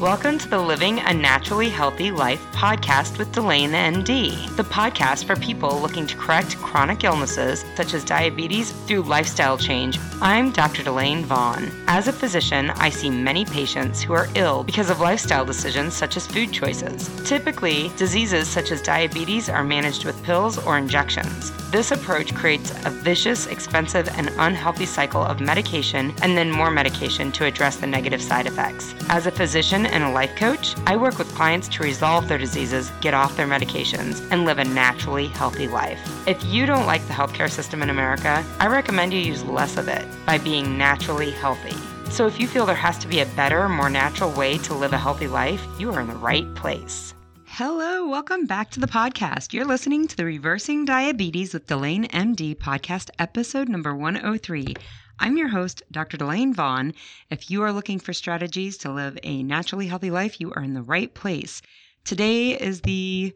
[0.00, 5.34] Welcome to the Living a Naturally Healthy Life podcast with Delane MD, the podcast for
[5.34, 9.98] people looking to correct chronic illnesses such as diabetes through lifestyle change.
[10.20, 10.84] I'm Dr.
[10.84, 11.68] Delane Vaughn.
[11.88, 16.16] As a physician, I see many patients who are ill because of lifestyle decisions such
[16.16, 17.10] as food choices.
[17.28, 21.50] Typically, diseases such as diabetes are managed with pills or injections.
[21.72, 27.30] This approach creates a vicious, expensive, and unhealthy cycle of medication and then more medication
[27.32, 28.94] to address the negative side effects.
[29.10, 32.90] As a physician and a life coach, I work with clients to resolve their diseases,
[33.00, 36.00] get off their medications, and live a naturally healthy life.
[36.26, 39.88] If you don't like the healthcare system in America, I recommend you use less of
[39.88, 41.76] it by being naturally healthy.
[42.10, 44.92] So if you feel there has to be a better, more natural way to live
[44.92, 47.14] a healthy life, you are in the right place.
[47.44, 49.52] Hello, welcome back to the podcast.
[49.52, 54.76] You're listening to the Reversing Diabetes with Delane MD podcast, episode number 103.
[55.20, 56.16] I'm your host, Dr.
[56.16, 56.94] Delane Vaughn.
[57.28, 60.74] If you are looking for strategies to live a naturally healthy life, you are in
[60.74, 61.60] the right place.
[62.04, 63.34] Today is the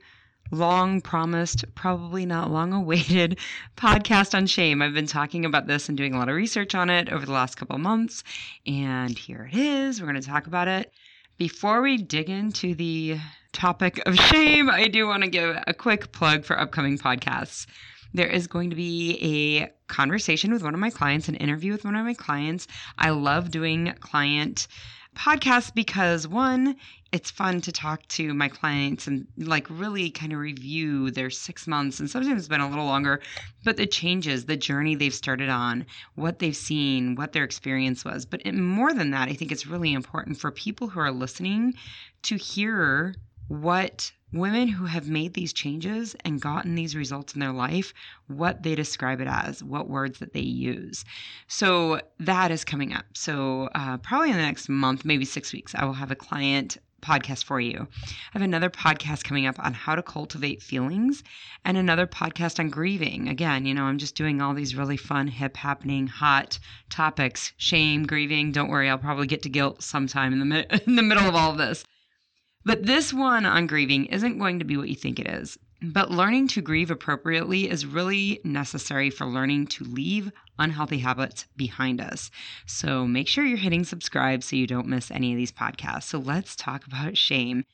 [0.53, 3.37] long promised, probably not long awaited
[3.77, 4.81] podcast on shame.
[4.81, 7.33] I've been talking about this and doing a lot of research on it over the
[7.33, 8.23] last couple months,
[8.65, 10.01] and here it is.
[10.01, 10.93] We're going to talk about it.
[11.37, 13.19] Before we dig into the
[13.53, 17.67] topic of shame, I do want to give a quick plug for upcoming podcasts
[18.15, 21.85] there is going to be a conversation with one of my clients, an interview with
[21.85, 22.67] one of my clients.
[22.99, 24.69] I love doing client
[25.17, 26.77] podcasts because one,
[27.13, 31.67] it's fun to talk to my clients and like really kind of review their six
[31.67, 33.21] months and sometimes it's been a little longer,
[33.65, 38.25] but the changes, the journey they've started on, what they've seen, what their experience was.
[38.25, 41.75] But more than that, I think it's really important for people who are listening
[42.23, 43.15] to hear
[43.49, 47.93] what women who have made these changes and gotten these results in their life,
[48.29, 51.05] what they describe it as, what words that they use.
[51.49, 53.05] So that is coming up.
[53.15, 56.79] So, uh, probably in the next month, maybe six weeks, I will have a client
[57.03, 57.87] podcast for you.
[58.05, 61.23] I have another podcast coming up on how to cultivate feelings
[61.65, 63.29] and another podcast on grieving.
[63.29, 68.07] Again, you know, I'm just doing all these really fun, hip happening, hot topics shame,
[68.07, 68.53] grieving.
[68.53, 71.35] Don't worry, I'll probably get to guilt sometime in the, mi- in the middle of
[71.35, 71.85] all of this.
[72.65, 75.59] But this one on grieving isn't going to be what you think it is.
[75.85, 82.01] But learning to grieve appropriately is really necessary for learning to leave unhealthy habits behind
[82.01, 82.31] us.
[82.67, 86.05] So make sure you're hitting subscribe so you don't miss any of these podcasts.
[86.05, 87.65] So let's talk about shame.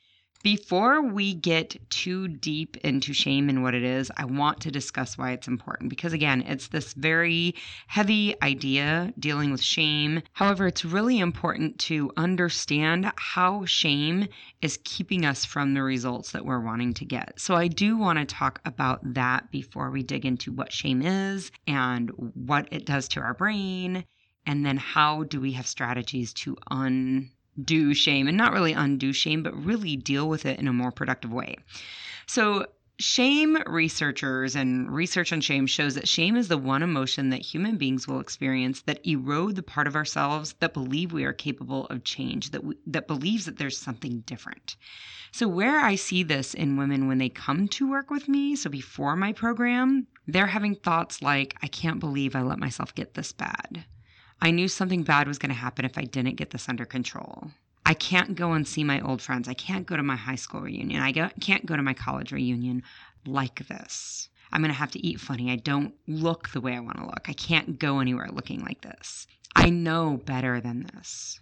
[0.41, 5.17] Before we get too deep into shame and what it is, I want to discuss
[5.17, 7.55] why it's important because, again, it's this very
[7.87, 10.21] heavy idea dealing with shame.
[10.31, 14.29] However, it's really important to understand how shame
[14.61, 17.37] is keeping us from the results that we're wanting to get.
[17.37, 21.51] So, I do want to talk about that before we dig into what shame is
[21.67, 24.05] and what it does to our brain.
[24.45, 27.31] And then, how do we have strategies to un
[27.63, 30.91] do shame and not really undo shame, but really deal with it in a more
[30.91, 31.57] productive way.
[32.27, 32.67] So,
[32.99, 37.77] shame researchers and research on shame shows that shame is the one emotion that human
[37.77, 42.03] beings will experience that erode the part of ourselves that believe we are capable of
[42.03, 44.75] change, that, we, that believes that there's something different.
[45.31, 48.69] So, where I see this in women when they come to work with me, so
[48.69, 53.31] before my program, they're having thoughts like, I can't believe I let myself get this
[53.31, 53.85] bad.
[54.41, 57.51] I knew something bad was going to happen if I didn't get this under control.
[57.85, 59.47] I can't go and see my old friends.
[59.47, 61.01] I can't go to my high school reunion.
[61.01, 62.83] I can't go to my college reunion
[63.25, 64.29] like this.
[64.51, 65.51] I'm going to have to eat funny.
[65.51, 67.27] I don't look the way I want to look.
[67.27, 69.27] I can't go anywhere looking like this.
[69.55, 71.39] I know better than this.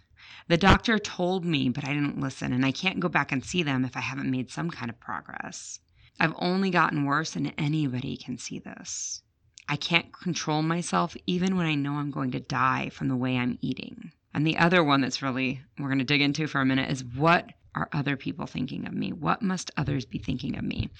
[0.48, 3.62] The doctor told me, but I didn't listen, and I can't go back and see
[3.62, 5.80] them if I haven't made some kind of progress.
[6.18, 9.22] I've only gotten worse, and anybody can see this.
[9.68, 13.36] I can't control myself even when I know I'm going to die from the way
[13.36, 14.12] I'm eating.
[14.34, 17.04] And the other one that's really, we're going to dig into for a minute is
[17.04, 19.12] what are other people thinking of me?
[19.12, 20.90] What must others be thinking of me?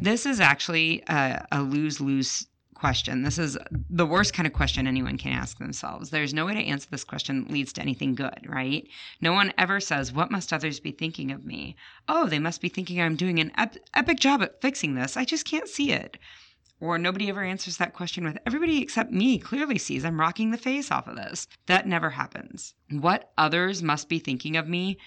[0.00, 3.22] This is actually a, a lose lose question.
[3.22, 3.56] This is
[3.88, 6.10] the worst kind of question anyone can ask themselves.
[6.10, 8.86] There's no way to answer this question that leads to anything good, right?
[9.20, 11.76] No one ever says, What must others be thinking of me?
[12.08, 15.16] Oh, they must be thinking I'm doing an ep- epic job at fixing this.
[15.16, 16.18] I just can't see it.
[16.78, 20.58] Or nobody ever answers that question with everybody except me clearly sees I'm rocking the
[20.58, 21.48] face off of this.
[21.66, 22.74] That never happens.
[22.90, 24.98] What others must be thinking of me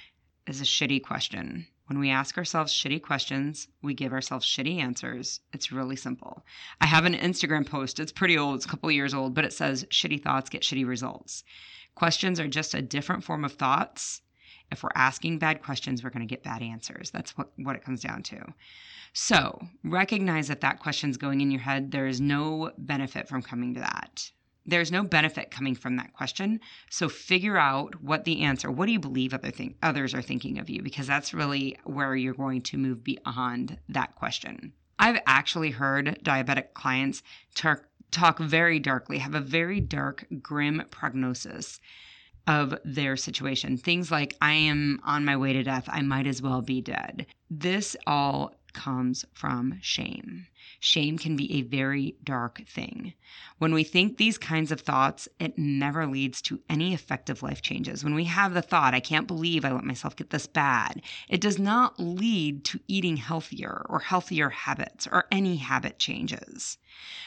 [0.47, 1.67] is a shitty question.
[1.85, 5.41] When we ask ourselves shitty questions, we give ourselves shitty answers.
[5.53, 6.45] It's really simple.
[6.81, 7.99] I have an Instagram post.
[7.99, 10.87] It's pretty old, it's a couple years old, but it says shitty thoughts get shitty
[10.87, 11.43] results.
[11.95, 14.21] Questions are just a different form of thoughts.
[14.71, 17.11] If we're asking bad questions, we're going to get bad answers.
[17.11, 18.53] That's what, what it comes down to.
[19.13, 21.91] So recognize that that question's going in your head.
[21.91, 24.31] There is no benefit from coming to that.
[24.69, 26.59] there's no benefit coming from that question.
[26.89, 28.71] So figure out what the answer.
[28.71, 30.81] What do you believe other think others are thinking of you?
[30.81, 34.73] Because that's really where you're going to move beyond that question.
[34.97, 37.23] I've actually heard diabetic clients
[37.55, 41.79] talk very darkly, have a very dark, grim prognosis
[42.49, 43.77] of their situation.
[43.77, 47.27] Things like, I am on my way to death, I might as well be dead.
[47.51, 50.47] This all comes from shame.
[50.79, 53.13] Shame can be a very dark thing.
[53.57, 58.03] When we think these kinds of thoughts, it never leads to any effective life changes.
[58.03, 61.41] When we have the thought, I can't believe I let myself get this bad, it
[61.41, 66.77] does not lead to eating healthier or healthier habits or any habit changes.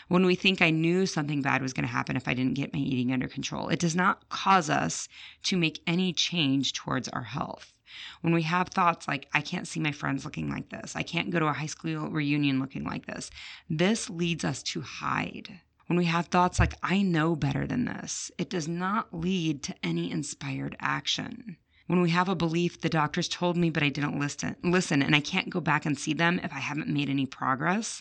[0.08, 2.72] When we think I knew something bad was going to happen if I didn't get
[2.72, 5.08] my eating under control, it does not cause us
[5.44, 7.72] to make any change towards our health.
[8.20, 11.30] When we have thoughts like, I can't see my friends looking like this, I can't
[11.30, 13.30] go to a high school reunion looking like this,
[13.68, 15.60] this leads us to hide.
[15.86, 19.74] When we have thoughts like, I know better than this, it does not lead to
[19.82, 21.56] any inspired action.
[21.86, 25.14] When we have a belief, the doctors told me, but I didn't listen, listen, and
[25.14, 28.00] I can't go back and see them if I haven't made any progress,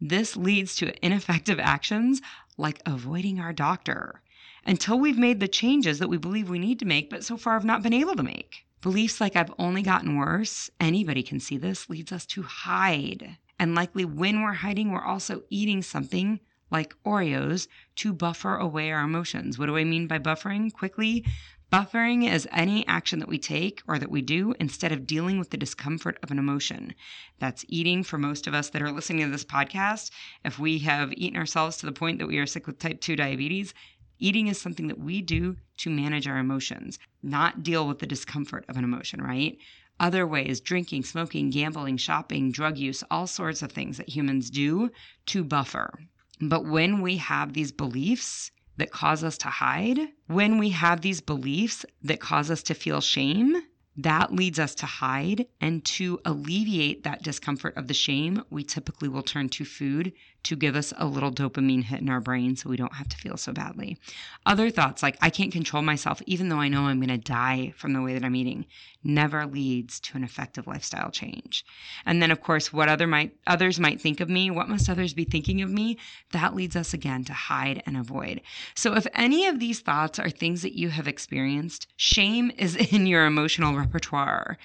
[0.00, 2.20] this leads to ineffective actions
[2.56, 4.20] like avoiding our doctor
[4.64, 7.54] until we've made the changes that we believe we need to make, but so far
[7.54, 8.64] have not been able to make.
[8.82, 13.38] Beliefs like I've only gotten worse, anybody can see this, leads us to hide.
[13.56, 19.04] And likely when we're hiding, we're also eating something like Oreos to buffer away our
[19.04, 19.56] emotions.
[19.56, 20.72] What do I mean by buffering?
[20.72, 21.24] Quickly,
[21.72, 25.50] buffering is any action that we take or that we do instead of dealing with
[25.50, 26.92] the discomfort of an emotion.
[27.38, 30.10] That's eating for most of us that are listening to this podcast.
[30.44, 33.14] If we have eaten ourselves to the point that we are sick with type 2
[33.14, 33.74] diabetes,
[34.22, 38.64] Eating is something that we do to manage our emotions, not deal with the discomfort
[38.68, 39.58] of an emotion, right?
[39.98, 44.90] Other ways, drinking, smoking, gambling, shopping, drug use, all sorts of things that humans do
[45.26, 45.98] to buffer.
[46.40, 49.98] But when we have these beliefs that cause us to hide,
[50.28, 53.56] when we have these beliefs that cause us to feel shame,
[53.96, 55.46] that leads us to hide.
[55.60, 60.12] And to alleviate that discomfort of the shame, we typically will turn to food
[60.44, 63.16] to give us a little dopamine hit in our brain so we don't have to
[63.16, 63.96] feel so badly.
[64.44, 67.72] Other thoughts like, I can't control myself, even though I know I'm going to die
[67.76, 68.66] from the way that I'm eating,
[69.04, 71.64] never leads to an effective lifestyle change.
[72.04, 75.14] And then, of course, what other might, others might think of me, what must others
[75.14, 75.98] be thinking of me?
[76.32, 78.40] That leads us again to hide and avoid.
[78.74, 83.06] So if any of these thoughts are things that you have experienced, shame is in
[83.06, 84.58] your emotional repertoire.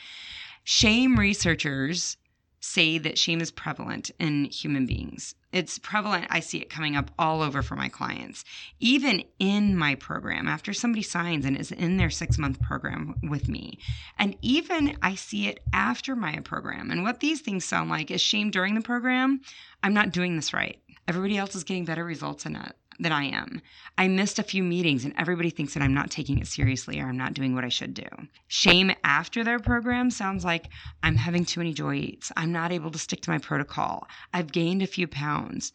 [0.64, 2.18] Shame researchers
[2.60, 5.36] say that shame is prevalent in human beings.
[5.58, 6.28] It's prevalent.
[6.30, 8.46] I see it coming up all over for my clients.
[8.80, 13.50] Even in my program, after somebody signs and is in their six month program with
[13.50, 13.80] me.
[14.20, 16.92] And even I see it after my program.
[16.92, 19.42] And what these things sound like is shame during the program.
[19.82, 20.80] I'm not doing this right.
[21.08, 23.62] Everybody else is getting better results it than I am.
[23.98, 27.08] I missed a few meetings and everybody thinks that I'm not taking it seriously or
[27.08, 28.08] I'm not doing what I should do.
[28.48, 30.70] Shame after their program sounds like
[31.04, 32.32] I'm having too many joy eats.
[32.36, 34.08] I'm not able to stick to my protocol.
[34.34, 35.74] I've gained a few pounds.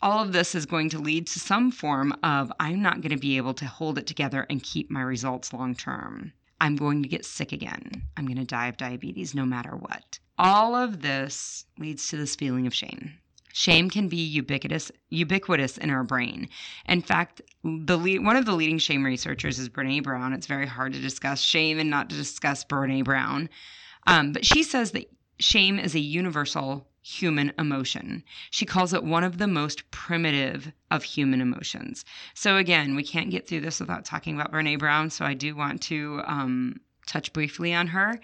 [0.00, 3.16] All of this is going to lead to some form of I'm not going to
[3.16, 6.32] be able to hold it together and keep my results long term.
[6.60, 8.02] I'm going to get sick again.
[8.16, 10.18] I'm going to die of diabetes no matter what.
[10.38, 13.14] All of this leads to this feeling of shame.
[13.52, 16.48] Shame can be ubiquitous ubiquitous in our brain.
[16.86, 20.32] In fact, the lead, one of the leading shame researchers is Brene Brown.
[20.32, 23.48] It's very hard to discuss shame and not to discuss Brene Brown.
[24.06, 28.22] Um, but she says that shame is a universal human emotion.
[28.50, 32.04] She calls it one of the most primitive of human emotions.
[32.34, 35.10] So again, we can't get through this without talking about Brene Brown.
[35.10, 38.20] So I do want to um, touch briefly on her.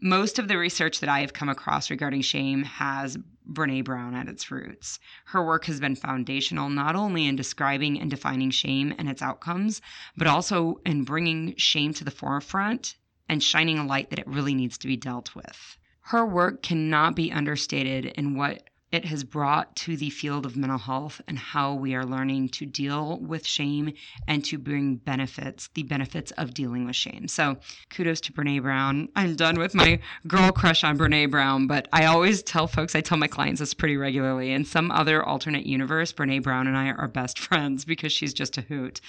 [0.00, 3.18] Most of the research that I have come across regarding shame has
[3.50, 5.00] Brene Brown at its roots.
[5.24, 9.80] Her work has been foundational not only in describing and defining shame and its outcomes,
[10.16, 12.96] but also in bringing shame to the forefront
[13.28, 15.78] and shining a light that it really needs to be dealt with.
[16.00, 20.78] Her work cannot be understated in what it has brought to the field of mental
[20.78, 23.92] health and how we are learning to deal with shame
[24.28, 27.26] and to bring benefits, the benefits of dealing with shame.
[27.28, 27.56] So
[27.90, 29.08] kudos to Brene Brown.
[29.16, 33.00] I'm done with my girl crush on Brene Brown, but I always tell folks, I
[33.00, 34.52] tell my clients this pretty regularly.
[34.52, 38.56] In some other alternate universe, Brene Brown and I are best friends because she's just
[38.56, 39.00] a hoot.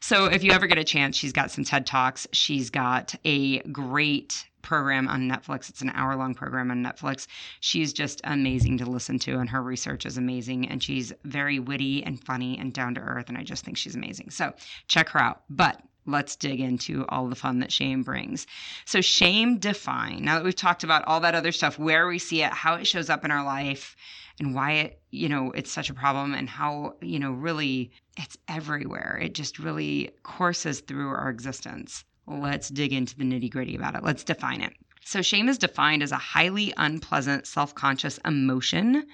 [0.00, 2.26] So if you ever get a chance, she's got some TED Talks.
[2.32, 5.68] She's got a great program on Netflix.
[5.68, 7.26] It's an hour long program on Netflix.
[7.60, 10.68] She's just amazing to listen to, and her research is amazing.
[10.68, 13.28] And she's very witty and funny and down to earth.
[13.28, 14.30] And I just think she's amazing.
[14.30, 14.52] So
[14.88, 15.42] check her out.
[15.50, 18.46] But let's dig into all the fun that shame brings.
[18.84, 20.24] So, shame define.
[20.24, 22.86] Now that we've talked about all that other stuff, where we see it, how it
[22.86, 23.96] shows up in our life,
[24.38, 28.38] and why it, you know, it's such a problem and how, you know, really it's
[28.48, 29.18] everywhere.
[29.22, 32.04] It just really courses through our existence.
[32.30, 34.04] Let's dig into the nitty gritty about it.
[34.04, 34.72] Let's define it.
[35.04, 39.06] So, shame is defined as a highly unpleasant, self conscious emotion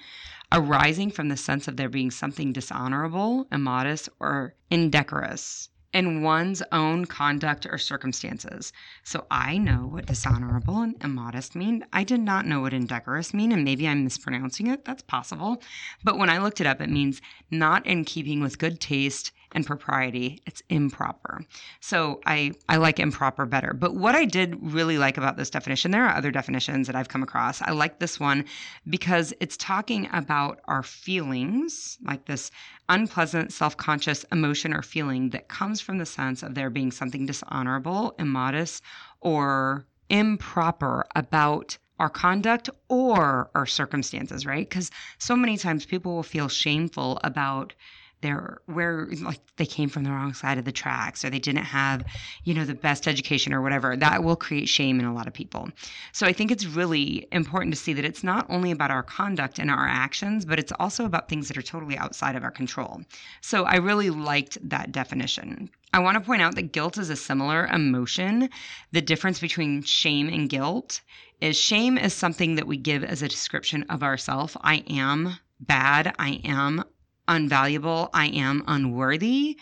[0.51, 7.05] arising from the sense of there being something dishonorable, immodest, or indecorous in one's own
[7.05, 8.71] conduct or circumstances.
[9.03, 11.85] So I know what dishonorable and immodest mean.
[11.91, 14.85] I did not know what indecorous mean, and maybe I'm mispronouncing it.
[14.85, 15.61] That's possible.
[16.03, 19.65] But when I looked it up, it means not in keeping with good taste and
[19.65, 20.41] propriety.
[20.45, 21.41] It's improper.
[21.79, 23.73] So I, I like improper better.
[23.73, 27.07] But what I did really like about this definition, there are other definitions that I've
[27.07, 27.61] come across.
[27.61, 28.45] I like this one
[28.89, 32.51] because it's talking about our feelings, like this
[32.89, 37.25] unpleasant, self conscious emotion or feeling that comes from the sense of there being something
[37.25, 38.83] dishonorable, immodest,
[39.21, 44.69] or improper about our conduct or our circumstances, right?
[44.69, 47.73] Because so many times people will feel shameful about
[48.21, 51.63] they're where like they came from the wrong side of the tracks or they didn't
[51.63, 52.03] have
[52.43, 55.33] you know the best education or whatever that will create shame in a lot of
[55.33, 55.69] people
[56.11, 59.59] so i think it's really important to see that it's not only about our conduct
[59.59, 63.01] and our actions but it's also about things that are totally outside of our control
[63.41, 67.15] so i really liked that definition I want to point out that guilt is a
[67.15, 68.49] similar emotion.
[68.91, 70.99] The difference between shame and guilt
[71.39, 74.57] is shame is something that we give as a description of ourself.
[74.61, 76.13] I am bad.
[76.19, 76.83] I am
[77.27, 79.57] unvaluable, I am unworthy,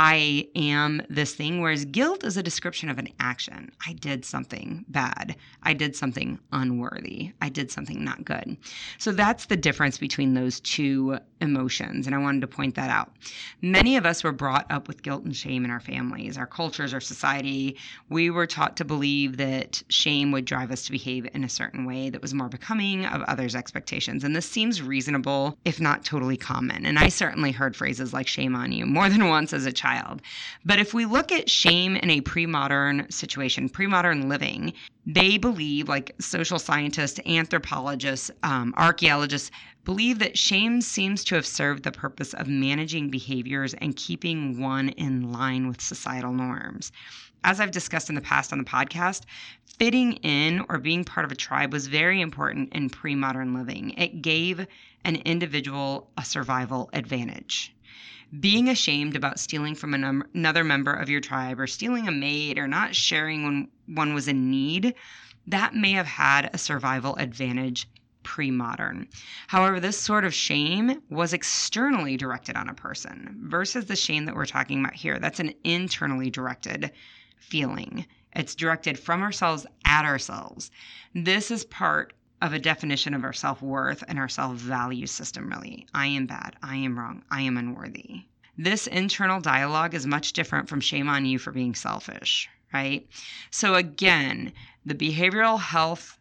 [0.00, 1.60] I am this thing.
[1.60, 3.72] Whereas guilt is a description of an action.
[3.84, 5.34] I did something bad.
[5.64, 7.32] I did something unworthy.
[7.42, 8.56] I did something not good.
[8.98, 12.06] So that's the difference between those two emotions.
[12.06, 13.10] And I wanted to point that out.
[13.60, 16.94] Many of us were brought up with guilt and shame in our families, our cultures,
[16.94, 17.76] our society.
[18.08, 21.84] We were taught to believe that shame would drive us to behave in a certain
[21.84, 24.22] way that was more becoming of others' expectations.
[24.22, 26.86] And this seems reasonable, if not totally common.
[26.86, 29.87] And I certainly heard phrases like shame on you more than once as a child
[29.88, 30.22] child.
[30.64, 34.72] But if we look at shame in a pre modern situation, pre modern living,
[35.06, 39.50] they believe, like social scientists, anthropologists, um, archaeologists,
[39.84, 44.90] believe that shame seems to have served the purpose of managing behaviors and keeping one
[44.90, 46.92] in line with societal norms.
[47.44, 49.22] As I've discussed in the past on the podcast,
[49.78, 53.90] fitting in or being part of a tribe was very important in pre modern living.
[53.96, 54.66] It gave
[55.04, 57.72] an individual a survival advantage
[58.40, 62.58] being ashamed about stealing from an, another member of your tribe or stealing a mate
[62.58, 64.94] or not sharing when one was in need,
[65.46, 67.88] that may have had a survival advantage
[68.22, 69.08] pre modern.
[69.46, 74.34] However, this sort of shame was externally directed on a person versus the shame that
[74.34, 75.18] we're talking about here.
[75.18, 76.92] That's an internally directed
[77.38, 78.06] feeling.
[78.34, 80.70] It's directed from ourselves at ourselves.
[81.14, 85.48] This is part of a definition of our self worth and our self value system,
[85.48, 85.86] really.
[85.94, 86.56] I am bad.
[86.62, 87.22] I am wrong.
[87.30, 88.22] I am unworthy.
[88.56, 93.06] This internal dialogue is much different from shame on you for being selfish, right?
[93.50, 94.52] So, again,
[94.84, 96.18] the behavioral health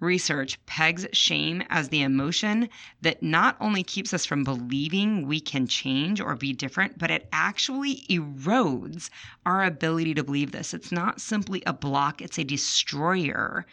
[0.00, 2.68] research pegs shame as the emotion
[3.02, 7.28] that not only keeps us from believing we can change or be different, but it
[7.32, 9.10] actually erodes
[9.44, 10.72] our ability to believe this.
[10.72, 13.66] It's not simply a block, it's a destroyer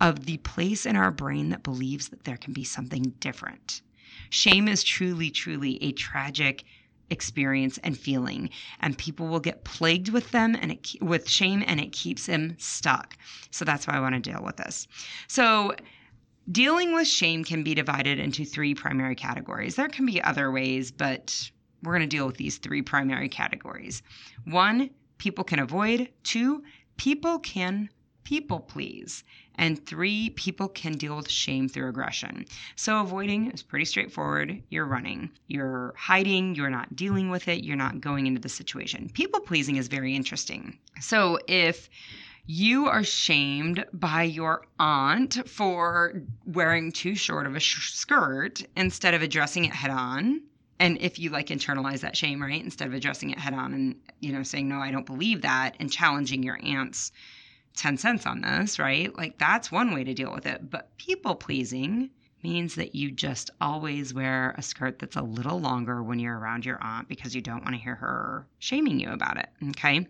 [0.00, 3.82] of the place in our brain that believes that there can be something different.
[4.30, 6.64] Shame is truly, truly a tragic
[7.12, 8.50] experience and feeling
[8.80, 12.56] and people will get plagued with them and it, with shame and it keeps them
[12.58, 13.16] stuck.
[13.50, 14.88] So that's why i want to deal with this.
[15.28, 15.74] So
[16.50, 19.76] dealing with shame can be divided into three primary categories.
[19.76, 21.50] There can be other ways but
[21.82, 24.02] we're going to deal with these three primary categories.
[24.44, 26.08] One people can avoid.
[26.22, 26.62] Two
[26.96, 27.88] people can
[28.24, 29.24] people please.
[29.56, 32.46] And three, people can deal with shame through aggression.
[32.74, 34.62] So avoiding is pretty straightforward.
[34.70, 39.10] You're running, you're hiding, you're not dealing with it, you're not going into the situation.
[39.12, 40.78] People pleasing is very interesting.
[41.00, 41.90] So if
[42.46, 49.14] you are shamed by your aunt for wearing too short of a sh- skirt instead
[49.14, 50.42] of addressing it head on,
[50.80, 53.94] and if you like internalize that shame right instead of addressing it head on and
[54.18, 57.12] you know saying no i don't believe that and challenging your aunt's
[57.76, 59.16] 10 cents on this, right?
[59.16, 60.70] Like that's one way to deal with it.
[60.70, 62.10] But people pleasing
[62.42, 66.64] means that you just always wear a skirt that's a little longer when you're around
[66.64, 69.48] your aunt because you don't want to hear her shaming you about it.
[69.70, 70.06] Okay.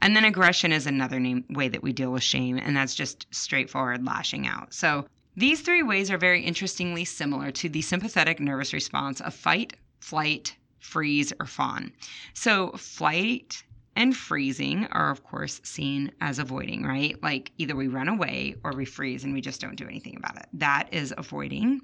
[0.00, 3.26] And then aggression is another name, way that we deal with shame, and that's just
[3.32, 4.72] straightforward lashing out.
[4.72, 9.74] So these three ways are very interestingly similar to the sympathetic nervous response of fight,
[9.98, 11.92] flight, freeze, or fawn.
[12.34, 13.62] So, flight
[13.94, 17.22] and freezing are, of course, seen as avoiding, right?
[17.22, 20.36] Like either we run away or we freeze and we just don't do anything about
[20.36, 20.46] it.
[20.54, 21.82] That is avoiding.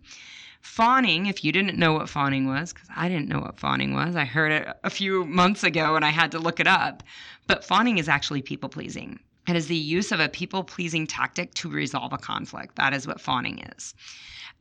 [0.60, 4.16] Fawning, if you didn't know what fawning was, because I didn't know what fawning was,
[4.16, 7.02] I heard it a few months ago and I had to look it up.
[7.46, 9.20] But fawning is actually people pleasing.
[9.46, 12.76] It is the use of a people pleasing tactic to resolve a conflict.
[12.76, 13.94] That is what fawning is.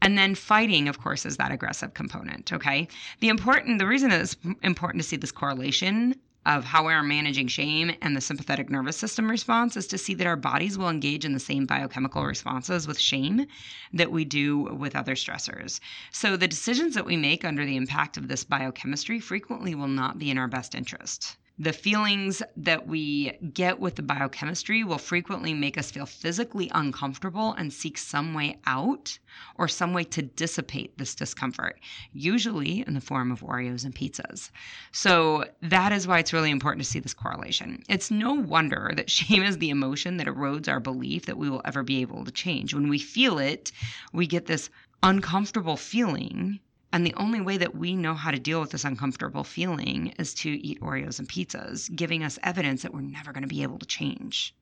[0.02, 2.54] And then fighting, of course, is that aggressive component.
[2.54, 2.88] Okay.
[3.20, 6.16] The important, the reason it's important to see this correlation
[6.48, 10.14] of how we are managing shame and the sympathetic nervous system response is to see
[10.14, 13.46] that our bodies will engage in the same biochemical responses with shame
[13.92, 15.82] that we do with other stressors.
[16.14, 20.18] So the decisions that we make under the impact of this biochemistry frequently will not
[20.18, 21.36] be in our best interest.
[21.60, 27.54] The feelings that we get with the biochemistry will frequently make us feel physically uncomfortable
[27.54, 29.18] and seek some way out
[29.56, 31.80] or some way to dissipate this discomfort,
[32.14, 34.52] usually in the form of Oreos and pizzas.
[34.92, 37.82] So, that is why it's really important to see this correlation.
[37.90, 41.64] It's no wonder that shame is the emotion that erodes our belief that we will
[41.66, 42.76] ever be able to change.
[42.76, 43.72] When we feel it,
[44.14, 44.70] we get this
[45.02, 46.60] uncomfortable feeling
[46.94, 50.34] and the only way that we know how to deal with this uncomfortable feeling is
[50.36, 53.80] to eat Oreos and pizzas, giving us evidence that we're never going to be able
[53.80, 54.56] to change.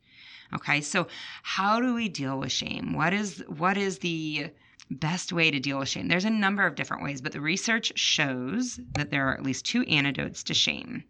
[0.54, 1.08] Okay, so
[1.44, 2.94] how do we deal with shame?
[2.94, 4.48] What is what is the
[4.92, 6.08] best way to deal with shame?
[6.08, 9.66] There's a number of different ways, but the research shows that there are at least
[9.66, 11.04] two antidotes to shame.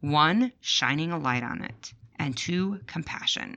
[0.00, 3.56] One, shining a light on it and two compassion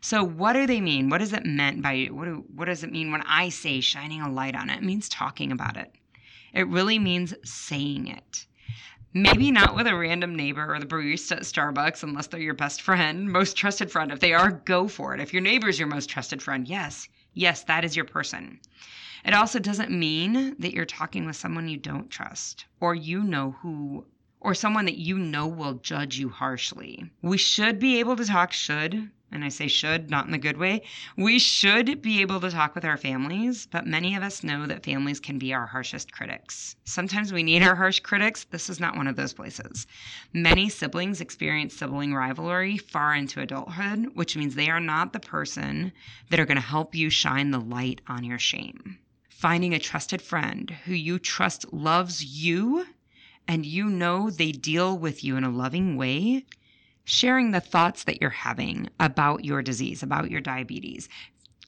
[0.00, 2.92] so what do they mean what does it meant by what, do, what does it
[2.92, 5.94] mean when i say shining a light on it it means talking about it
[6.52, 8.46] it really means saying it.
[9.14, 12.80] Maybe not with a random neighbor or the barista at Starbucks unless they're your best
[12.80, 14.10] friend, most trusted friend.
[14.10, 15.20] If they are, go for it.
[15.20, 18.58] If your neighbor is your most trusted friend, yes, yes, that is your person.
[19.24, 23.52] It also doesn't mean that you're talking with someone you don't trust or you know
[23.60, 24.06] who
[24.40, 27.10] or someone that you know will judge you harshly.
[27.22, 30.58] We should be able to talk should and I say should, not in the good
[30.58, 30.82] way,
[31.16, 34.84] we should be able to talk with our families, but many of us know that
[34.84, 36.76] families can be our harshest critics.
[36.84, 38.44] Sometimes we need our harsh critics.
[38.44, 39.86] This is not one of those places.
[40.32, 45.92] Many siblings experience sibling rivalry far into adulthood, which means they are not the person
[46.30, 48.98] that are going to help you shine the light on your shame.
[49.30, 52.86] Finding a trusted friend who you trust loves you
[53.48, 56.44] and you know they deal with you in a loving way
[57.04, 61.08] sharing the thoughts that you're having about your disease, about your diabetes,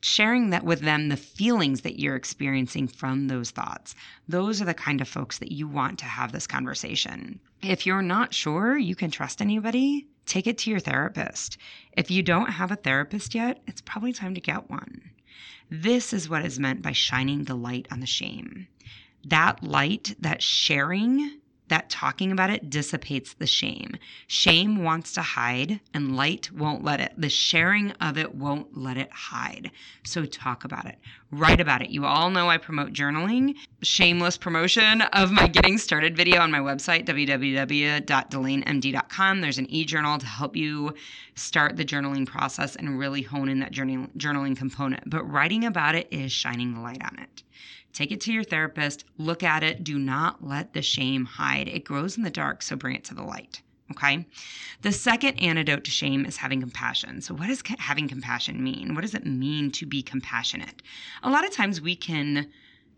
[0.00, 3.94] sharing that with them, the feelings that you're experiencing from those thoughts.
[4.28, 7.40] Those are the kind of folks that you want to have this conversation.
[7.62, 11.56] If you're not sure you can trust anybody, take it to your therapist.
[11.92, 15.10] If you don't have a therapist yet, it's probably time to get one.
[15.70, 18.68] This is what is meant by shining the light on the shame.
[19.24, 23.96] That light, that sharing, that talking about it dissipates the shame.
[24.26, 27.12] Shame wants to hide, and light won't let it.
[27.16, 29.70] The sharing of it won't let it hide.
[30.04, 30.98] So talk about it,
[31.38, 31.90] write about it.
[31.90, 33.56] You all know I promote journaling.
[33.82, 39.40] Shameless promotion of my Getting Started video on my website, www.delanemd.com.
[39.40, 40.94] There's an e journal to help you
[41.34, 45.10] start the journaling process and really hone in that journaling component.
[45.10, 47.42] But writing about it is shining the light on it.
[47.92, 49.84] Take it to your therapist, look at it.
[49.84, 51.68] Do not let the shame hide.
[51.68, 53.62] It grows in the dark, so bring it to the light.
[53.96, 54.26] Okay.
[54.82, 57.20] The second antidote to shame is having compassion.
[57.20, 58.94] So, what does having compassion mean?
[58.94, 60.82] What does it mean to be compassionate?
[61.22, 62.50] A lot of times we can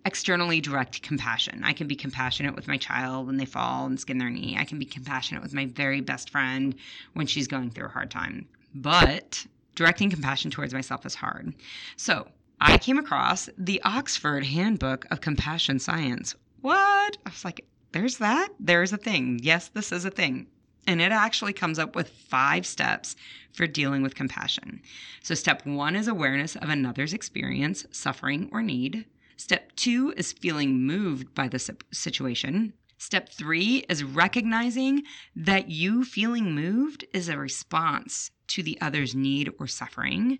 [0.06, 1.62] externally direct compassion.
[1.64, 4.56] I can be compassionate with my child when they fall and skin their knee.
[4.58, 6.74] I can be compassionate with my very best friend
[7.14, 8.48] when she's going through a hard time.
[8.74, 11.54] But directing compassion towards myself is hard.
[11.96, 12.28] So,
[12.58, 16.34] I came across the Oxford Handbook of Compassion Science.
[16.62, 17.18] What?
[17.26, 18.48] I was like, there's that?
[18.58, 19.40] There's a thing.
[19.42, 20.46] Yes, this is a thing.
[20.86, 23.16] And it actually comes up with five steps
[23.52, 24.80] for dealing with compassion.
[25.22, 29.06] So, step one is awareness of another's experience, suffering, or need.
[29.36, 31.58] Step two is feeling moved by the
[31.92, 32.72] situation.
[32.98, 35.02] Step three is recognizing
[35.34, 40.38] that you feeling moved is a response to the other's need or suffering.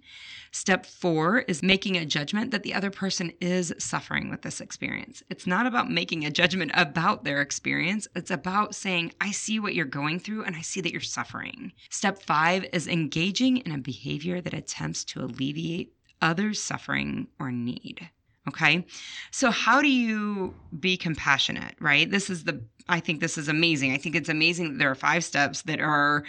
[0.53, 5.23] Step four is making a judgment that the other person is suffering with this experience.
[5.29, 9.75] It's not about making a judgment about their experience, it's about saying, I see what
[9.75, 11.73] you're going through and I see that you're suffering.
[11.91, 15.93] Step five is engaging in a behavior that attempts to alleviate
[16.23, 18.09] others' suffering or need.
[18.49, 18.87] Okay.
[19.31, 22.09] So, how do you be compassionate, right?
[22.09, 23.93] This is the, I think this is amazing.
[23.93, 26.25] I think it's amazing that there are five steps that are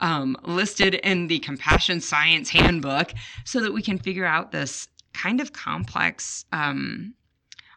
[0.00, 3.12] um, listed in the Compassion Science Handbook
[3.44, 7.14] so that we can figure out this kind of complex, um,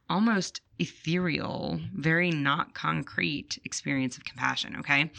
[0.09, 4.75] almost ethereal, very not concrete experience of compassion.
[4.79, 5.09] Okay.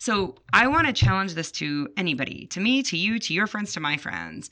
[0.00, 3.74] So, I want to challenge this to anybody, to me, to you, to your friends,
[3.74, 4.50] to my friends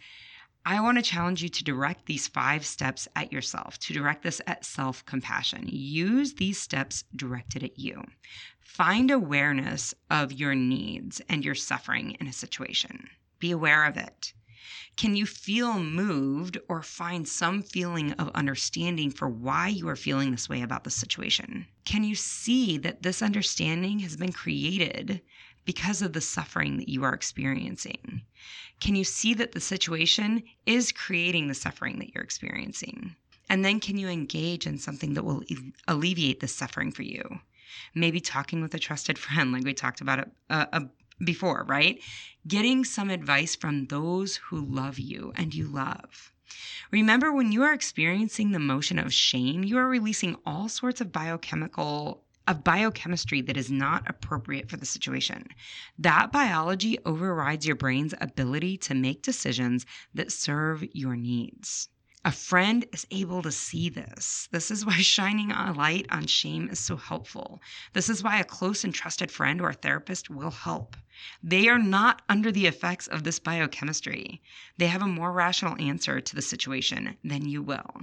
[0.65, 4.41] I want to challenge you to direct these five steps at yourself, to direct this
[4.47, 5.69] at self compassion.
[5.69, 8.05] Use these steps directed at you.
[8.61, 13.11] Find awareness of your needs and your suffering in a situation.
[13.41, 14.33] Be aware of it.
[14.97, 20.31] Can you feel moved or find some feeling of understanding for why you are feeling
[20.31, 21.67] this way about the situation?
[21.85, 25.23] Can you see that this understanding has been created
[25.65, 28.23] because of the suffering that you are experiencing?
[28.81, 33.17] Can you see that the situation is creating the suffering that you're experiencing?
[33.49, 35.43] And then can you engage in something that will
[35.87, 37.41] alleviate the suffering for you?
[37.95, 40.81] Maybe talking with a trusted friend, like we talked about uh, uh,
[41.25, 42.01] before, right?
[42.47, 46.33] Getting some advice from those who love you and you love.
[46.91, 51.13] Remember, when you are experiencing the motion of shame, you are releasing all sorts of
[51.13, 55.49] biochemical of biochemistry that is not appropriate for the situation.
[55.99, 61.89] That biology overrides your brain's ability to make decisions that serve your needs.
[62.25, 64.49] A friend is able to see this.
[64.53, 67.61] This is why shining a light on shame is so helpful.
[67.95, 70.97] This is why a close and trusted friend or therapist will help.
[71.43, 74.41] They are not under the effects of this biochemistry.
[74.79, 78.03] They have a more rational answer to the situation than you will.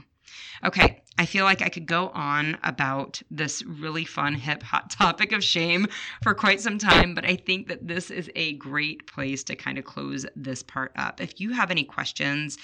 [0.65, 5.33] Okay, I feel like I could go on about this really fun, hip, hot topic
[5.33, 5.85] of shame
[6.23, 9.77] for quite some time, but I think that this is a great place to kind
[9.77, 11.19] of close this part up.
[11.19, 12.57] If you have any questions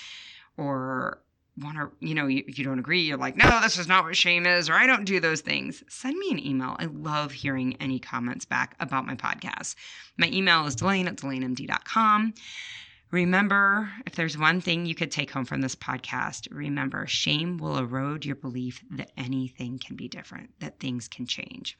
[0.55, 1.19] or
[1.57, 4.15] want to, you know, if you don't agree, you're like, no, this is not what
[4.15, 6.77] shame is, or I don't do those things, send me an email.
[6.79, 9.75] I love hearing any comments back about my podcast.
[10.17, 12.33] My email is delane at delanemd.com.
[13.11, 17.77] Remember, if there's one thing you could take home from this podcast, remember shame will
[17.77, 21.77] erode your belief that anything can be different, that things can change.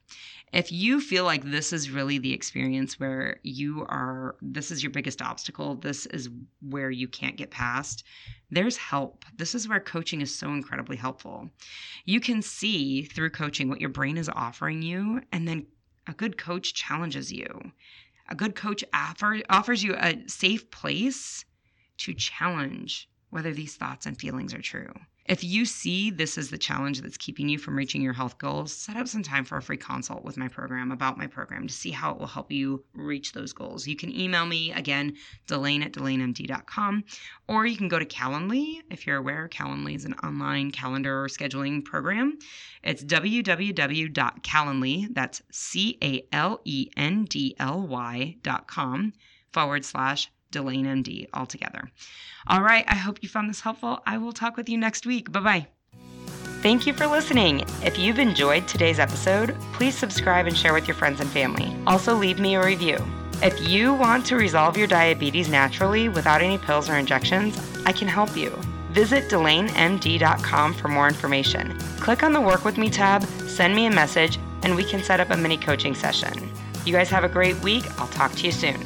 [0.53, 4.91] If you feel like this is really the experience where you are, this is your
[4.91, 6.29] biggest obstacle, this is
[6.61, 8.03] where you can't get past,
[8.51, 9.25] there's help.
[9.35, 11.49] This is where coaching is so incredibly helpful.
[12.05, 15.65] You can see through coaching what your brain is offering you, and then
[16.07, 17.71] a good coach challenges you
[18.27, 21.45] a good coach offer, offers you a safe place
[21.97, 24.93] to challenge whether these thoughts and feelings are true.
[25.27, 28.71] If you see this is the challenge that's keeping you from reaching your health goals,
[28.71, 31.73] set up some time for a free consult with my program about my program to
[31.73, 33.88] see how it will help you reach those goals.
[33.88, 35.15] You can email me again,
[35.47, 37.05] Delane at DelaneMD.com,
[37.47, 38.81] or you can go to Calendly.
[38.91, 42.38] If you're aware, Calendly is an online calendar scheduling program.
[42.83, 49.13] It's www.calendly, that's C A L E N D L Y.com
[49.51, 51.91] forward slash Delane MD altogether.
[52.47, 54.01] All right, I hope you found this helpful.
[54.05, 55.31] I will talk with you next week.
[55.31, 55.67] Bye bye.
[56.61, 57.65] Thank you for listening.
[57.83, 61.75] If you've enjoyed today's episode, please subscribe and share with your friends and family.
[61.85, 62.97] Also, leave me a review.
[63.43, 68.07] If you want to resolve your diabetes naturally without any pills or injections, I can
[68.07, 68.49] help you.
[68.91, 71.77] Visit DelaneMD.com for more information.
[71.99, 75.19] Click on the Work With Me tab, send me a message, and we can set
[75.19, 76.49] up a mini coaching session.
[76.85, 77.83] You guys have a great week.
[77.99, 78.79] I'll talk to you soon.